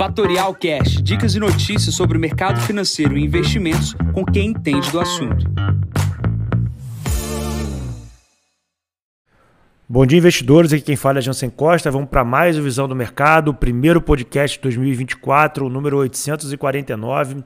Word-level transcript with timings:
Fatorial 0.00 0.54
Cash, 0.54 1.02
dicas 1.02 1.34
e 1.34 1.38
notícias 1.38 1.94
sobre 1.94 2.16
o 2.16 2.20
mercado 2.20 2.58
financeiro 2.62 3.18
e 3.18 3.22
investimentos 3.22 3.94
com 4.14 4.24
quem 4.24 4.46
entende 4.46 4.90
do 4.90 4.98
assunto. 4.98 5.44
Bom 9.86 10.06
dia, 10.06 10.16
investidores. 10.16 10.72
Aqui 10.72 10.82
quem 10.84 10.96
fala 10.96 11.18
é 11.18 11.20
Jansen 11.20 11.50
Costa. 11.50 11.90
Vamos 11.90 12.08
para 12.08 12.24
mais 12.24 12.56
o 12.56 12.62
Visão 12.62 12.88
do 12.88 12.96
Mercado, 12.96 13.52
primeiro 13.52 14.00
podcast 14.00 14.56
de 14.56 14.62
2024, 14.62 15.68
número 15.68 15.98
849. 15.98 17.44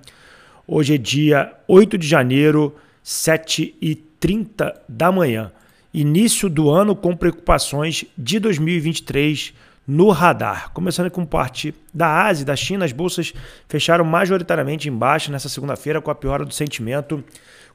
Hoje 0.64 0.94
é 0.94 0.98
dia 0.98 1.52
8 1.66 1.98
de 1.98 2.06
janeiro, 2.06 2.72
7h30 3.04 4.72
da 4.88 5.10
manhã. 5.10 5.50
Início 5.92 6.48
do 6.48 6.70
ano 6.70 6.94
com 6.94 7.16
preocupações 7.16 8.04
de 8.16 8.38
2023 8.38 9.52
no 9.86 10.10
radar. 10.10 10.72
Começando 10.72 11.10
com 11.10 11.24
parte 11.24 11.74
da 11.92 12.24
Ásia 12.24 12.42
e 12.42 12.46
da 12.46 12.56
China, 12.56 12.84
as 12.84 12.92
bolsas 12.92 13.32
fecharam 13.68 14.04
majoritariamente 14.04 14.88
em 14.88 14.92
baixa 14.92 15.30
nessa 15.30 15.48
segunda-feira 15.48 16.00
com 16.00 16.10
a 16.10 16.14
piora 16.14 16.44
do 16.44 16.54
sentimento, 16.54 17.22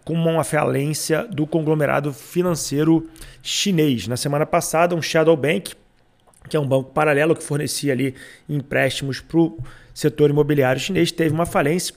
com 0.03 0.13
uma 0.13 0.43
falência 0.43 1.27
do 1.27 1.45
conglomerado 1.45 2.11
financeiro 2.11 3.09
chinês. 3.41 4.07
Na 4.07 4.17
semana 4.17 4.45
passada, 4.45 4.95
um 4.95 5.01
Shadow 5.01 5.37
Bank, 5.37 5.73
que 6.49 6.57
é 6.57 6.59
um 6.59 6.67
banco 6.67 6.91
paralelo 6.91 7.35
que 7.35 7.43
fornecia 7.43 7.93
ali 7.93 8.15
empréstimos 8.47 9.21
para 9.21 9.39
o 9.39 9.59
setor 9.93 10.29
imobiliário 10.29 10.81
chinês, 10.81 11.11
teve 11.11 11.33
uma 11.33 11.45
falência 11.45 11.93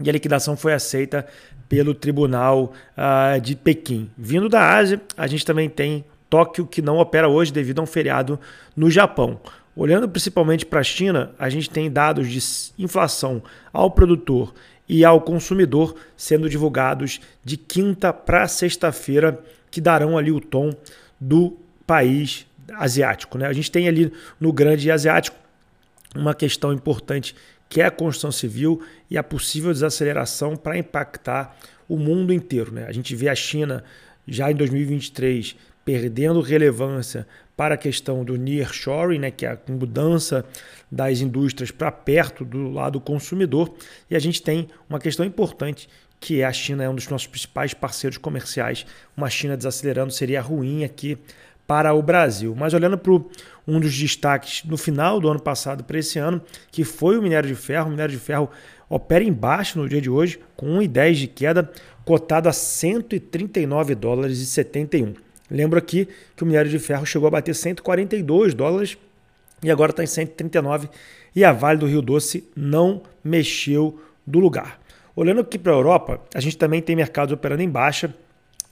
e 0.00 0.08
a 0.08 0.12
liquidação 0.12 0.56
foi 0.56 0.72
aceita 0.72 1.26
pelo 1.68 1.94
Tribunal 1.94 2.72
uh, 2.96 3.40
de 3.40 3.54
Pequim. 3.54 4.10
Vindo 4.16 4.48
da 4.48 4.76
Ásia, 4.76 5.00
a 5.16 5.26
gente 5.26 5.44
também 5.44 5.68
tem 5.68 6.04
Tóquio, 6.34 6.66
que 6.66 6.82
não 6.82 6.98
opera 6.98 7.28
hoje 7.28 7.52
devido 7.52 7.78
a 7.78 7.82
um 7.82 7.86
feriado 7.86 8.40
no 8.74 8.90
Japão. 8.90 9.40
Olhando 9.76 10.08
principalmente 10.08 10.66
para 10.66 10.80
a 10.80 10.82
China, 10.82 11.30
a 11.38 11.48
gente 11.48 11.70
tem 11.70 11.88
dados 11.88 12.28
de 12.28 12.40
inflação 12.76 13.40
ao 13.72 13.88
produtor 13.88 14.52
e 14.88 15.04
ao 15.04 15.20
consumidor 15.20 15.94
sendo 16.16 16.50
divulgados 16.50 17.20
de 17.44 17.56
quinta 17.56 18.12
para 18.12 18.48
sexta-feira, 18.48 19.38
que 19.70 19.80
darão 19.80 20.18
ali 20.18 20.32
o 20.32 20.40
tom 20.40 20.72
do 21.20 21.56
país 21.86 22.48
asiático. 22.72 23.38
Né? 23.38 23.46
A 23.46 23.52
gente 23.52 23.70
tem 23.70 23.86
ali 23.86 24.12
no 24.40 24.52
grande 24.52 24.90
asiático 24.90 25.36
uma 26.16 26.34
questão 26.34 26.72
importante 26.72 27.36
que 27.68 27.80
é 27.80 27.84
a 27.84 27.92
construção 27.92 28.32
civil 28.32 28.82
e 29.08 29.16
a 29.16 29.22
possível 29.22 29.72
desaceleração 29.72 30.56
para 30.56 30.76
impactar 30.76 31.56
o 31.88 31.96
mundo 31.96 32.32
inteiro. 32.32 32.72
Né? 32.72 32.86
A 32.88 32.92
gente 32.92 33.14
vê 33.14 33.28
a 33.28 33.36
China 33.36 33.84
já 34.26 34.50
em 34.50 34.56
2023 34.56 35.54
perdendo 35.84 36.40
relevância 36.40 37.26
para 37.56 37.74
a 37.74 37.78
questão 37.78 38.24
do 38.24 38.36
nearshoring, 38.36 39.18
né, 39.18 39.30
que 39.30 39.46
é 39.46 39.50
a 39.50 39.58
mudança 39.68 40.44
das 40.90 41.20
indústrias 41.20 41.70
para 41.70 41.92
perto 41.92 42.44
do 42.44 42.70
lado 42.70 43.00
consumidor, 43.00 43.74
e 44.10 44.16
a 44.16 44.18
gente 44.18 44.42
tem 44.42 44.68
uma 44.88 44.98
questão 44.98 45.24
importante 45.24 45.88
que 46.24 46.40
é 46.40 46.44
a 46.46 46.52
China 46.52 46.82
é 46.82 46.88
um 46.88 46.94
dos 46.94 47.06
nossos 47.08 47.26
principais 47.26 47.74
parceiros 47.74 48.16
comerciais. 48.16 48.86
Uma 49.14 49.28
China 49.28 49.58
desacelerando 49.58 50.10
seria 50.10 50.40
ruim 50.40 50.82
aqui 50.82 51.18
para 51.66 51.92
o 51.92 52.02
Brasil. 52.02 52.54
Mas 52.56 52.72
olhando 52.72 52.96
para 52.96 53.12
um 53.12 53.78
dos 53.78 53.94
destaques 53.94 54.64
no 54.64 54.78
final 54.78 55.20
do 55.20 55.28
ano 55.28 55.40
passado 55.40 55.84
para 55.84 55.98
esse 55.98 56.18
ano, 56.18 56.40
que 56.70 56.82
foi 56.82 57.18
o 57.18 57.22
minério 57.22 57.48
de 57.48 57.54
ferro, 57.54 57.88
o 57.88 57.90
minério 57.90 58.14
de 58.14 58.20
ferro 58.20 58.48
opera 58.88 59.22
embaixo 59.22 59.78
no 59.78 59.86
dia 59.86 60.00
de 60.00 60.08
hoje, 60.08 60.40
com 60.56 60.78
1,10 60.78 61.12
de 61.14 61.26
queda, 61.26 61.70
cotado 62.06 62.48
a 62.48 62.52
139 62.52 63.94
dólares 63.94 64.38
e 64.38 64.46
71. 64.46 65.23
Lembro 65.50 65.78
aqui 65.78 66.08
que 66.36 66.42
o 66.42 66.46
minério 66.46 66.70
de 66.70 66.78
ferro 66.78 67.04
chegou 67.04 67.28
a 67.28 67.30
bater 67.30 67.54
142 67.54 68.54
dólares 68.54 68.96
e 69.62 69.70
agora 69.70 69.90
está 69.90 70.02
em 70.02 70.06
139 70.06 70.88
e 71.34 71.44
a 71.44 71.52
Vale 71.52 71.78
do 71.78 71.86
Rio 71.86 72.02
Doce 72.02 72.48
não 72.56 73.02
mexeu 73.22 74.00
do 74.26 74.38
lugar. 74.38 74.80
Olhando 75.16 75.40
aqui 75.40 75.58
para 75.58 75.72
a 75.72 75.76
Europa, 75.76 76.20
a 76.34 76.40
gente 76.40 76.56
também 76.56 76.82
tem 76.82 76.96
mercados 76.96 77.32
operando 77.32 77.62
em 77.62 77.68
baixa, 77.68 78.14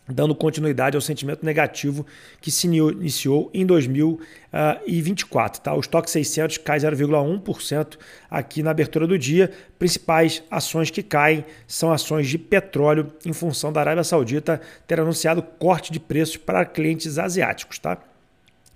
dando 0.09 0.35
continuidade 0.35 0.97
ao 0.97 1.01
sentimento 1.01 1.45
negativo 1.45 2.05
que 2.41 2.51
se 2.51 2.67
iniciou 2.67 3.51
em 3.55 3.65
2024. 3.65 5.61
Tá? 5.61 5.75
O 5.75 5.81
estoque 5.81 6.11
600 6.11 6.59
cai 6.59 6.79
0,1% 6.79 7.99
aqui 8.31 8.63
na 8.63 8.73
abertura 8.73 9.07
do 9.07 9.19
dia. 9.19 9.51
Principais 9.79 10.43
ações 10.51 10.91
que 10.91 11.03
caem 11.03 11.45
são 11.67 11.93
ações 11.93 12.29
de 12.29 12.39
petróleo, 12.39 13.13
em 13.25 13.33
função 13.33 13.73
da 13.73 13.81
Arábia 13.81 14.05
Saudita 14.05 14.61
ter 14.87 15.01
anunciado 15.01 15.43
corte 15.43 15.93
de 15.93 16.01
preços 16.01 16.37
para 16.37 16.65
clientes 16.65 17.19
asiáticos. 17.19 17.79
Tá? 17.79 17.99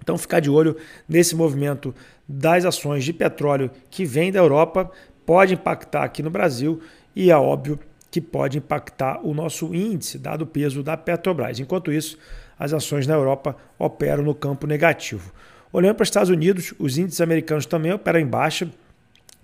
Então, 0.00 0.16
ficar 0.16 0.41
de 0.41 0.48
olho 0.48 0.76
nesse 1.09 1.34
movimento 1.34 1.94
das 2.28 2.65
ações 2.65 3.04
de 3.04 3.12
petróleo 3.12 3.70
que 3.91 4.04
vem 4.04 4.31
da 4.31 4.38
Europa 4.38 4.91
pode 5.25 5.54
impactar 5.54 6.04
aqui 6.04 6.22
no 6.22 6.31
Brasil 6.31 6.81
e 7.15 7.31
é 7.31 7.36
óbvio 7.36 7.78
que 8.16 8.21
pode 8.22 8.56
impactar 8.56 9.21
o 9.22 9.34
nosso 9.34 9.75
índice, 9.75 10.19
dado 10.19 10.41
o 10.41 10.47
peso 10.47 10.82
da 10.82 10.97
Petrobras. 10.97 11.60
Enquanto 11.60 11.93
isso, 11.93 12.16
as 12.59 12.72
ações 12.72 13.06
na 13.06 13.12
Europa 13.12 13.54
operam 13.78 14.22
no 14.22 14.34
campo 14.34 14.66
negativo. 14.66 15.34
Olhando 15.71 15.97
para 15.97 16.04
os 16.04 16.09
Estados 16.09 16.31
Unidos, 16.31 16.72
os 16.78 16.97
índices 16.97 17.21
americanos 17.21 17.66
também 17.66 17.93
operam 17.93 18.19
em 18.19 18.27
baixa, 18.27 18.71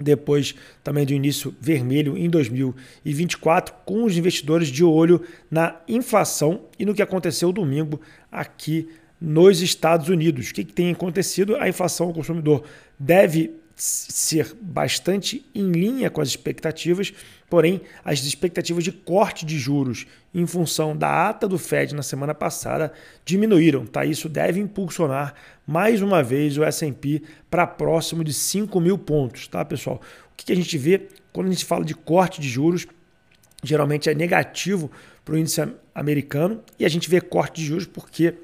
depois 0.00 0.54
também 0.82 1.04
do 1.04 1.12
início 1.12 1.54
vermelho 1.60 2.16
em 2.16 2.30
2024, 2.30 3.74
com 3.84 4.04
os 4.04 4.16
investidores 4.16 4.68
de 4.68 4.82
olho 4.82 5.20
na 5.50 5.76
inflação 5.86 6.62
e 6.78 6.86
no 6.86 6.94
que 6.94 7.02
aconteceu 7.02 7.52
domingo 7.52 8.00
aqui 8.30 8.88
nos 9.20 9.60
Estados 9.60 10.08
Unidos. 10.08 10.48
O 10.48 10.54
que, 10.54 10.64
que 10.64 10.72
tem 10.72 10.90
acontecido? 10.90 11.56
A 11.56 11.68
inflação 11.68 12.06
ao 12.06 12.14
consumidor 12.14 12.64
deve 12.98 13.50
ser 13.76 14.54
bastante 14.60 15.44
em 15.54 15.70
linha 15.70 16.10
com 16.10 16.20
as 16.20 16.28
expectativas, 16.28 17.12
porém, 17.48 17.80
as 18.04 18.20
expectativas 18.24 18.84
de 18.84 18.92
corte 18.92 19.44
de 19.44 19.58
juros 19.58 20.06
em 20.34 20.46
função 20.46 20.96
da 20.96 21.28
ata 21.28 21.48
do 21.48 21.58
Fed 21.58 21.94
na 21.94 22.02
semana 22.02 22.34
passada 22.34 22.92
diminuíram. 23.24 23.86
Tá? 23.86 24.04
Isso 24.04 24.28
deve 24.28 24.60
impulsionar 24.60 25.34
mais 25.66 26.02
uma 26.02 26.22
vez 26.22 26.56
o 26.58 26.64
SP 26.64 27.22
para 27.50 27.66
próximo 27.66 28.22
de 28.24 28.32
5 28.32 28.80
mil 28.80 28.98
pontos. 28.98 29.48
Tá, 29.48 29.64
pessoal? 29.64 30.00
O 30.32 30.36
que 30.36 30.52
a 30.52 30.56
gente 30.56 30.76
vê 30.78 31.08
quando 31.32 31.48
a 31.48 31.50
gente 31.50 31.64
fala 31.64 31.84
de 31.84 31.94
corte 31.94 32.40
de 32.40 32.48
juros? 32.48 32.86
Geralmente 33.62 34.10
é 34.10 34.14
negativo 34.14 34.90
para 35.24 35.34
o 35.34 35.38
índice 35.38 35.62
americano 35.94 36.62
e 36.78 36.84
a 36.84 36.88
gente 36.88 37.08
vê 37.08 37.20
corte 37.20 37.60
de 37.60 37.66
juros 37.66 37.86
porque 37.86 38.34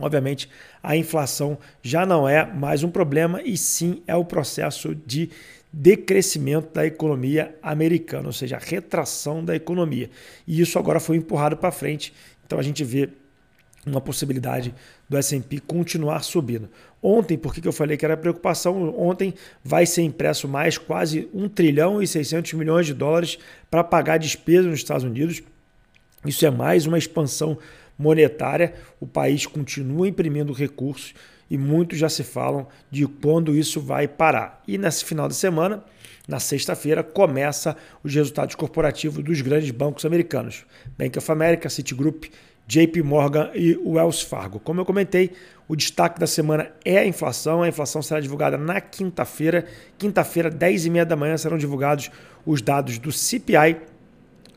Obviamente, 0.00 0.48
a 0.82 0.96
inflação 0.96 1.58
já 1.82 2.06
não 2.06 2.28
é 2.28 2.44
mais 2.44 2.82
um 2.82 2.90
problema 2.90 3.42
e 3.42 3.56
sim 3.56 4.02
é 4.06 4.16
o 4.16 4.24
processo 4.24 4.94
de 4.94 5.30
decrescimento 5.72 6.72
da 6.74 6.84
economia 6.84 7.54
americana, 7.62 8.26
ou 8.26 8.32
seja, 8.32 8.56
a 8.56 8.60
retração 8.60 9.44
da 9.44 9.54
economia. 9.54 10.10
E 10.46 10.60
isso 10.60 10.78
agora 10.78 10.98
foi 10.98 11.16
empurrado 11.16 11.56
para 11.56 11.70
frente. 11.70 12.12
Então 12.44 12.58
a 12.58 12.62
gente 12.62 12.82
vê 12.82 13.10
uma 13.86 14.00
possibilidade 14.00 14.74
do 15.08 15.16
S&P 15.16 15.60
continuar 15.60 16.22
subindo. 16.22 16.68
Ontem, 17.02 17.38
por 17.38 17.54
que 17.54 17.66
eu 17.66 17.72
falei 17.72 17.96
que 17.96 18.04
era 18.04 18.16
preocupação? 18.16 18.94
Ontem 18.98 19.34
vai 19.64 19.86
ser 19.86 20.02
impresso 20.02 20.46
mais 20.46 20.76
quase 20.76 21.28
1 21.32 21.48
trilhão 21.48 22.02
e 22.02 22.06
600 22.06 22.52
milhões 22.54 22.86
de 22.86 22.92
dólares 22.92 23.38
para 23.70 23.82
pagar 23.82 24.18
despesas 24.18 24.66
nos 24.66 24.80
Estados 24.80 25.04
Unidos. 25.04 25.42
Isso 26.26 26.44
é 26.44 26.50
mais 26.50 26.86
uma 26.86 26.98
expansão 26.98 27.56
monetária, 28.00 28.72
o 28.98 29.06
país 29.06 29.44
continua 29.44 30.08
imprimindo 30.08 30.54
recursos 30.54 31.14
e 31.50 31.58
muitos 31.58 31.98
já 31.98 32.08
se 32.08 32.24
falam 32.24 32.66
de 32.90 33.06
quando 33.06 33.54
isso 33.54 33.80
vai 33.80 34.08
parar. 34.08 34.62
E 34.66 34.78
nesse 34.78 35.04
final 35.04 35.28
de 35.28 35.34
semana, 35.34 35.84
na 36.26 36.40
sexta-feira, 36.40 37.02
começa 37.02 37.76
os 38.02 38.14
resultados 38.14 38.54
corporativos 38.54 39.22
dos 39.22 39.40
grandes 39.42 39.70
bancos 39.70 40.04
americanos: 40.06 40.64
Bank 40.96 41.18
of 41.18 41.30
America, 41.30 41.68
Citigroup, 41.68 42.24
JP 42.66 43.02
Morgan 43.02 43.50
e 43.54 43.76
Wells 43.76 44.22
Fargo. 44.22 44.60
Como 44.60 44.80
eu 44.80 44.84
comentei, 44.86 45.32
o 45.68 45.76
destaque 45.76 46.18
da 46.18 46.26
semana 46.26 46.70
é 46.84 46.98
a 46.98 47.06
inflação. 47.06 47.62
A 47.62 47.68
inflação 47.68 48.00
será 48.00 48.20
divulgada 48.20 48.56
na 48.56 48.80
quinta-feira. 48.80 49.66
Quinta-feira, 49.98 50.50
10h30 50.50 51.04
da 51.04 51.16
manhã, 51.16 51.36
serão 51.36 51.58
divulgados 51.58 52.10
os 52.46 52.62
dados 52.62 52.96
do 52.96 53.12
CPI 53.12 53.76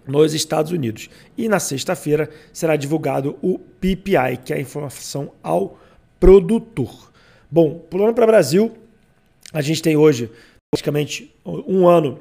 nos 0.07 0.33
Estados 0.33 0.71
Unidos. 0.71 1.09
E 1.37 1.47
na 1.47 1.59
sexta-feira 1.59 2.29
será 2.51 2.75
divulgado 2.75 3.37
o 3.41 3.59
PPI, 3.59 4.37
que 4.43 4.53
é 4.53 4.57
a 4.57 4.61
informação 4.61 5.31
ao 5.41 5.79
produtor. 6.19 7.11
Bom, 7.49 7.79
pulando 7.89 8.13
para 8.13 8.23
o 8.23 8.27
Brasil, 8.27 8.71
a 9.51 9.61
gente 9.61 9.81
tem 9.81 9.95
hoje 9.95 10.31
praticamente 10.71 11.33
um 11.45 11.87
ano 11.87 12.19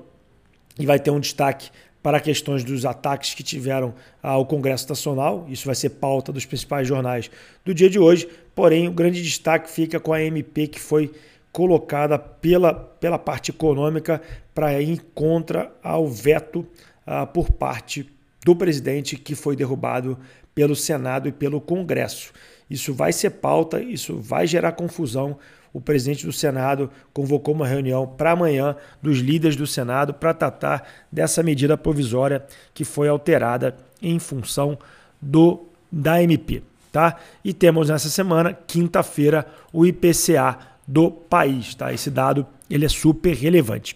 e 0.79 0.84
vai 0.84 0.99
ter 0.99 1.11
um 1.11 1.20
destaque 1.20 1.70
para 2.02 2.20
questões 2.20 2.64
dos 2.64 2.84
ataques 2.84 3.32
que 3.32 3.43
tiveram 3.43 3.94
ao 4.23 4.44
Congresso 4.44 4.88
Nacional. 4.88 5.46
Isso 5.49 5.64
vai 5.64 5.75
ser 5.75 5.90
pauta 5.90 6.32
dos 6.32 6.44
principais 6.44 6.87
jornais 6.87 7.31
do 7.64 7.73
dia 7.73 7.88
de 7.88 7.99
hoje. 7.99 8.29
Porém, 8.55 8.88
o 8.88 8.93
grande 8.93 9.23
destaque 9.23 9.70
fica 9.70 10.00
com 10.00 10.12
a 10.12 10.20
MP 10.20 10.67
que 10.67 10.81
foi 10.81 11.12
colocada 11.52 12.19
pela, 12.19 12.75
pela 12.75 13.19
parte 13.19 13.50
econômica 13.50 14.20
para 14.55 14.81
ir 14.81 15.00
contra 15.14 15.70
ao 15.82 16.08
veto 16.08 16.67
uh, 17.06 17.26
por 17.26 17.50
parte 17.50 18.10
do 18.44 18.56
presidente 18.56 19.16
que 19.16 19.34
foi 19.34 19.54
derrubado 19.54 20.19
pelo 20.54 20.76
Senado 20.76 21.28
e 21.28 21.32
pelo 21.32 21.60
Congresso. 21.60 22.32
Isso 22.69 22.93
vai 22.93 23.12
ser 23.12 23.31
pauta, 23.31 23.81
isso 23.81 24.19
vai 24.19 24.46
gerar 24.46 24.72
confusão. 24.72 25.38
o 25.75 25.81
presidente 25.81 26.26
do 26.26 26.32
Senado 26.32 26.90
convocou 27.14 27.54
uma 27.54 27.66
reunião 27.66 28.06
para 28.06 28.32
amanhã 28.32 28.76
dos 29.00 29.19
líderes 29.20 29.56
do 29.56 29.66
Senado 29.66 30.12
para 30.12 30.34
tratar 30.34 30.87
dessa 31.10 31.43
medida 31.43 31.78
provisória 31.78 32.44
que 32.75 32.84
foi 32.84 33.08
alterada 33.08 33.75
em 34.02 34.19
função 34.19 34.78
do 35.20 35.64
da 35.90 36.22
MP, 36.22 36.62
tá? 36.90 37.19
E 37.44 37.52
temos 37.52 37.90
nessa 37.90 38.08
semana, 38.08 38.52
quinta-feira, 38.66 39.46
o 39.72 39.84
IPCA 39.84 40.58
do 40.87 41.10
país, 41.10 41.75
tá? 41.75 41.93
Esse 41.93 42.10
dado 42.10 42.46
ele 42.69 42.87
é 42.87 42.88
super 42.88 43.34
relevante. 43.34 43.94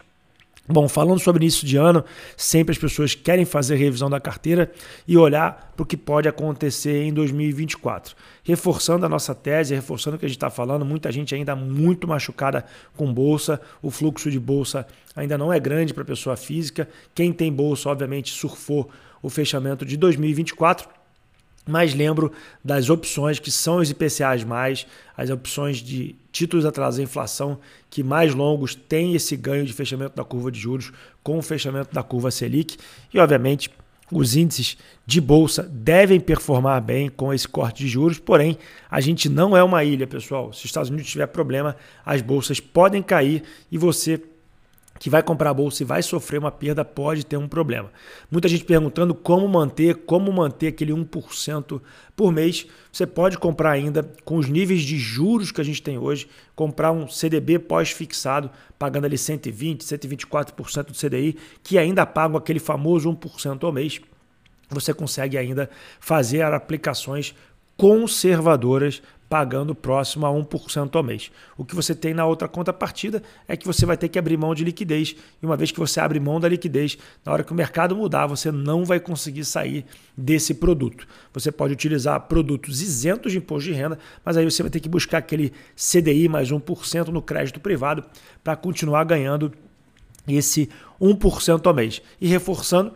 Bom, 0.68 0.88
falando 0.88 1.20
sobre 1.20 1.44
início 1.44 1.64
de 1.64 1.76
ano, 1.76 2.04
sempre 2.36 2.72
as 2.72 2.78
pessoas 2.78 3.14
querem 3.14 3.44
fazer 3.44 3.76
revisão 3.76 4.10
da 4.10 4.18
carteira 4.18 4.72
e 5.06 5.16
olhar 5.16 5.72
para 5.76 5.84
o 5.84 5.86
que 5.86 5.96
pode 5.96 6.28
acontecer 6.28 7.04
em 7.04 7.12
2024. 7.12 8.16
Reforçando 8.42 9.06
a 9.06 9.08
nossa 9.08 9.32
tese, 9.32 9.76
reforçando 9.76 10.16
o 10.16 10.18
que 10.18 10.26
a 10.26 10.28
gente 10.28 10.38
está 10.38 10.50
falando, 10.50 10.84
muita 10.84 11.12
gente 11.12 11.34
ainda 11.36 11.54
muito 11.54 12.08
machucada 12.08 12.64
com 12.96 13.12
bolsa, 13.14 13.60
o 13.80 13.92
fluxo 13.92 14.28
de 14.28 14.40
bolsa 14.40 14.84
ainda 15.14 15.38
não 15.38 15.52
é 15.52 15.60
grande 15.60 15.94
para 15.94 16.02
a 16.02 16.06
pessoa 16.06 16.36
física. 16.36 16.88
Quem 17.14 17.32
tem 17.32 17.52
bolsa, 17.52 17.88
obviamente, 17.88 18.32
surfou 18.32 18.90
o 19.22 19.30
fechamento 19.30 19.84
de 19.84 19.96
2024 19.96 20.95
mas 21.66 21.92
lembro 21.92 22.32
das 22.64 22.88
opções 22.88 23.38
que 23.38 23.50
são 23.50 23.78
os 23.78 23.90
IPCAs 23.90 24.44
mais, 24.44 24.86
as 25.16 25.30
opções 25.30 25.78
de 25.78 26.14
títulos 26.30 26.64
atrasados 26.64 27.00
à 27.00 27.02
inflação, 27.02 27.58
que 27.90 28.02
mais 28.02 28.34
longos 28.34 28.74
têm 28.74 29.14
esse 29.14 29.36
ganho 29.36 29.64
de 29.64 29.72
fechamento 29.72 30.14
da 30.14 30.24
curva 30.24 30.52
de 30.52 30.60
juros 30.60 30.92
com 31.22 31.38
o 31.38 31.42
fechamento 31.42 31.92
da 31.92 32.02
curva 32.02 32.30
Selic. 32.30 32.76
E, 33.12 33.18
obviamente, 33.18 33.70
os 34.12 34.36
índices 34.36 34.76
de 35.04 35.20
bolsa 35.20 35.64
devem 35.64 36.20
performar 36.20 36.80
bem 36.80 37.08
com 37.08 37.34
esse 37.34 37.48
corte 37.48 37.82
de 37.82 37.88
juros, 37.88 38.18
porém, 38.18 38.56
a 38.88 39.00
gente 39.00 39.28
não 39.28 39.56
é 39.56 39.64
uma 39.64 39.82
ilha, 39.82 40.06
pessoal. 40.06 40.52
Se 40.52 40.60
os 40.60 40.66
Estados 40.66 40.90
Unidos 40.90 41.10
tiver 41.10 41.26
problema, 41.26 41.76
as 42.04 42.22
bolsas 42.22 42.60
podem 42.60 43.02
cair 43.02 43.42
e 43.70 43.76
você 43.76 44.22
que 44.98 45.10
vai 45.10 45.22
comprar 45.22 45.50
a 45.50 45.54
bolsa 45.54 45.82
e 45.82 45.86
vai 45.86 46.02
sofrer 46.02 46.38
uma 46.38 46.50
perda 46.50 46.84
pode 46.84 47.24
ter 47.24 47.36
um 47.36 47.48
problema. 47.48 47.90
Muita 48.30 48.48
gente 48.48 48.64
perguntando 48.64 49.14
como 49.14 49.46
manter, 49.48 49.94
como 49.94 50.32
manter 50.32 50.68
aquele 50.68 50.92
1% 50.92 51.80
por 52.14 52.32
mês. 52.32 52.66
Você 52.92 53.06
pode 53.06 53.38
comprar 53.38 53.72
ainda 53.72 54.02
com 54.24 54.36
os 54.36 54.48
níveis 54.48 54.82
de 54.82 54.98
juros 54.98 55.52
que 55.52 55.60
a 55.60 55.64
gente 55.64 55.82
tem 55.82 55.98
hoje, 55.98 56.28
comprar 56.54 56.92
um 56.92 57.08
CDB 57.08 57.58
pós-fixado, 57.58 58.50
pagando 58.78 59.04
ali 59.04 59.18
120, 59.18 59.82
124% 59.82 60.86
do 60.86 60.94
CDI, 60.94 61.36
que 61.62 61.78
ainda 61.78 62.06
pagam 62.06 62.36
aquele 62.36 62.58
famoso 62.58 63.10
1% 63.10 63.64
ao 63.64 63.72
mês. 63.72 64.00
Você 64.68 64.92
consegue 64.92 65.38
ainda 65.38 65.70
fazer 66.00 66.42
aplicações 66.42 67.34
conservadoras 67.76 69.02
pagando 69.28 69.74
próximo 69.74 70.24
a 70.24 70.30
1% 70.30 70.94
ao 70.94 71.02
mês. 71.02 71.30
O 71.56 71.64
que 71.64 71.74
você 71.74 71.94
tem 71.94 72.14
na 72.14 72.24
outra 72.24 72.46
contrapartida 72.46 73.22
é 73.48 73.56
que 73.56 73.66
você 73.66 73.84
vai 73.84 73.96
ter 73.96 74.08
que 74.08 74.18
abrir 74.18 74.36
mão 74.36 74.54
de 74.54 74.64
liquidez. 74.64 75.16
E 75.42 75.46
uma 75.46 75.56
vez 75.56 75.72
que 75.72 75.80
você 75.80 75.98
abre 76.00 76.20
mão 76.20 76.38
da 76.38 76.48
liquidez, 76.48 76.96
na 77.24 77.32
hora 77.32 77.42
que 77.42 77.52
o 77.52 77.54
mercado 77.54 77.96
mudar, 77.96 78.26
você 78.26 78.52
não 78.52 78.84
vai 78.84 79.00
conseguir 79.00 79.44
sair 79.44 79.84
desse 80.16 80.54
produto. 80.54 81.06
Você 81.32 81.50
pode 81.50 81.72
utilizar 81.72 82.20
produtos 82.22 82.80
isentos 82.80 83.32
de 83.32 83.38
imposto 83.38 83.68
de 83.68 83.74
renda, 83.74 83.98
mas 84.24 84.36
aí 84.36 84.44
você 84.44 84.62
vai 84.62 84.70
ter 84.70 84.80
que 84.80 84.88
buscar 84.88 85.18
aquele 85.18 85.52
CDI 85.74 86.28
mais 86.28 86.50
1% 86.50 87.08
no 87.08 87.20
crédito 87.20 87.58
privado 87.58 88.04
para 88.44 88.54
continuar 88.54 89.04
ganhando 89.04 89.52
esse 90.28 90.68
1% 91.00 91.66
ao 91.66 91.74
mês. 91.74 92.00
E 92.20 92.28
reforçando, 92.28 92.92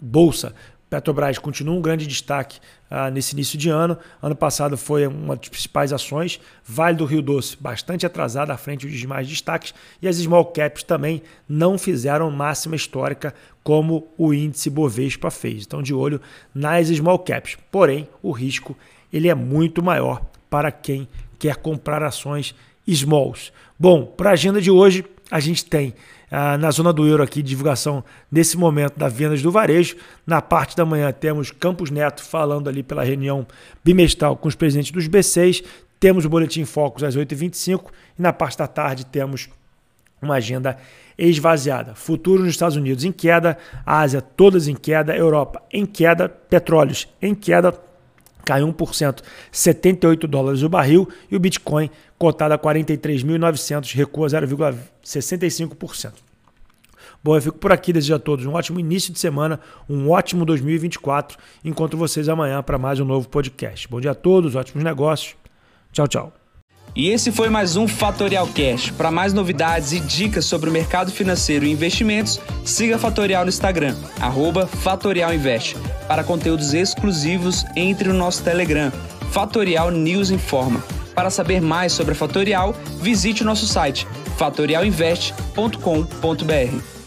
bolsa. 0.00 0.54
Petrobras 0.90 1.38
continua 1.38 1.76
um 1.76 1.80
grande 1.80 2.04
destaque 2.04 2.58
ah, 2.90 3.08
nesse 3.12 3.32
início 3.34 3.56
de 3.56 3.68
ano. 3.70 3.96
Ano 4.20 4.34
passado 4.34 4.76
foi 4.76 5.06
uma 5.06 5.36
das 5.36 5.48
principais 5.48 5.92
ações. 5.92 6.40
Vale 6.66 6.96
do 6.96 7.04
Rio 7.04 7.22
Doce, 7.22 7.56
bastante 7.58 8.04
atrasada 8.04 8.52
à 8.52 8.56
frente 8.56 8.88
dos 8.88 8.98
demais 8.98 9.28
destaques. 9.28 9.72
E 10.02 10.08
as 10.08 10.16
small 10.16 10.46
caps 10.46 10.82
também 10.82 11.22
não 11.48 11.78
fizeram 11.78 12.28
máxima 12.32 12.74
histórica 12.74 13.32
como 13.62 14.08
o 14.18 14.34
índice 14.34 14.68
Bovespa 14.68 15.30
fez. 15.30 15.64
Então, 15.64 15.80
de 15.80 15.94
olho 15.94 16.20
nas 16.52 16.88
small 16.88 17.20
caps. 17.20 17.56
Porém, 17.70 18.08
o 18.20 18.32
risco 18.32 18.76
ele 19.12 19.28
é 19.28 19.34
muito 19.34 19.80
maior 19.80 20.20
para 20.50 20.72
quem 20.72 21.06
quer 21.38 21.56
comprar 21.56 22.02
ações 22.02 22.52
smalls. 22.84 23.52
Bom, 23.78 24.04
para 24.04 24.30
a 24.30 24.32
agenda 24.32 24.60
de 24.60 24.72
hoje, 24.72 25.04
a 25.30 25.38
gente 25.38 25.64
tem 25.64 25.94
ah, 26.30 26.56
na 26.56 26.70
zona 26.70 26.92
do 26.92 27.06
euro 27.06 27.22
aqui, 27.22 27.42
divulgação 27.42 28.04
nesse 28.30 28.56
momento 28.56 28.96
da 28.96 29.08
vendas 29.08 29.42
do 29.42 29.50
varejo. 29.50 29.96
Na 30.26 30.40
parte 30.40 30.76
da 30.76 30.84
manhã 30.84 31.10
temos 31.12 31.50
Campos 31.50 31.90
Neto 31.90 32.22
falando 32.22 32.68
ali 32.68 32.82
pela 32.82 33.02
reunião 33.02 33.46
bimestral 33.84 34.36
com 34.36 34.46
os 34.46 34.54
presidentes 34.54 34.92
dos 34.92 35.08
B6. 35.08 35.64
Temos 35.98 36.24
o 36.24 36.28
Boletim 36.28 36.64
Focus 36.64 37.02
às 37.02 37.16
8h25 37.16 37.86
e 38.18 38.22
na 38.22 38.32
parte 38.32 38.58
da 38.58 38.66
tarde 38.66 39.04
temos 39.04 39.48
uma 40.22 40.36
agenda 40.36 40.76
esvaziada. 41.18 41.94
Futuro 41.94 42.42
nos 42.42 42.50
Estados 42.50 42.76
Unidos 42.76 43.04
em 43.04 43.12
queda, 43.12 43.58
Ásia 43.84 44.20
todas 44.20 44.68
em 44.68 44.74
queda, 44.74 45.16
Europa 45.16 45.62
em 45.72 45.84
queda, 45.84 46.28
petróleos 46.28 47.08
em 47.20 47.34
queda, 47.34 47.72
caiu 48.44 48.66
1%, 48.72 49.22
78 49.50 50.26
dólares 50.26 50.62
o 50.62 50.68
barril 50.68 51.08
e 51.30 51.36
o 51.36 51.40
Bitcoin 51.40 51.90
cotado 52.18 52.54
a 52.54 52.58
43.900, 52.58 53.94
recua 53.94 54.28
0,65%. 54.28 56.12
Bom, 57.22 57.36
eu 57.36 57.42
fico 57.42 57.58
por 57.58 57.70
aqui, 57.70 57.92
desejo 57.92 58.14
a 58.14 58.18
todos 58.18 58.46
um 58.46 58.54
ótimo 58.54 58.80
início 58.80 59.12
de 59.12 59.18
semana, 59.18 59.60
um 59.88 60.10
ótimo 60.10 60.44
2024. 60.44 61.38
Encontro 61.64 61.98
vocês 61.98 62.28
amanhã 62.28 62.62
para 62.62 62.78
mais 62.78 62.98
um 62.98 63.04
novo 63.04 63.28
podcast. 63.28 63.86
Bom 63.88 64.00
dia 64.00 64.12
a 64.12 64.14
todos, 64.14 64.54
ótimos 64.54 64.82
negócios. 64.82 65.36
Tchau, 65.92 66.08
tchau. 66.08 66.39
E 66.94 67.08
esse 67.08 67.30
foi 67.30 67.48
mais 67.48 67.76
um 67.76 67.86
Fatorial 67.86 68.48
Cash. 68.48 68.90
Para 68.90 69.10
mais 69.10 69.32
novidades 69.32 69.92
e 69.92 70.00
dicas 70.00 70.44
sobre 70.44 70.68
o 70.68 70.72
mercado 70.72 71.12
financeiro 71.12 71.64
e 71.64 71.70
investimentos, 71.70 72.40
siga 72.64 72.98
Fatorial 72.98 73.44
no 73.44 73.48
Instagram, 73.48 73.94
@fatorialinvest. 74.82 75.76
Para 76.08 76.24
conteúdos 76.24 76.74
exclusivos, 76.74 77.64
entre 77.76 78.08
no 78.08 78.14
nosso 78.14 78.42
Telegram, 78.42 78.92
Fatorial 79.30 79.90
News 79.90 80.30
Informa. 80.30 80.82
Para 81.14 81.30
saber 81.30 81.60
mais 81.60 81.92
sobre 81.92 82.12
a 82.12 82.16
Fatorial, 82.16 82.74
visite 83.00 83.42
o 83.42 83.46
nosso 83.46 83.66
site 83.66 84.06
fatorialinvest.com.br. 84.36 86.99